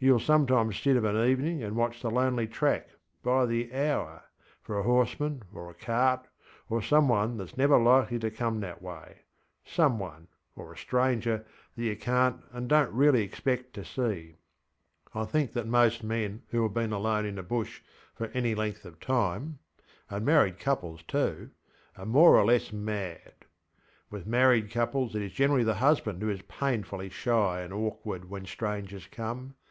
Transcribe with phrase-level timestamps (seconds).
[0.00, 2.90] YouŌĆÖll sometimes sit of an evening and watch the lonely track,
[3.24, 4.22] by the hour,
[4.62, 6.28] for a horseman or a cart
[6.68, 11.44] or some one thatŌĆÖs never likely to come that wayŌĆösome one, or a stranger,
[11.74, 14.36] that you canŌĆÖt and donŌĆÖt really expect to see.
[15.16, 17.82] I think that most men who have been alone in the Bush
[18.14, 21.50] for any length of timeŌĆöand married couples tooŌĆöare
[22.06, 23.34] more or less mad.
[24.10, 28.46] With married couples it is generally the husband who is painfully shy and awkward when
[28.46, 29.56] strangers come.